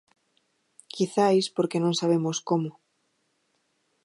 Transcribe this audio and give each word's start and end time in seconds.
Quizais 0.95 1.45
porque 1.55 1.81
non 1.83 1.93
sabemos 2.01 2.37
como. 2.49 2.71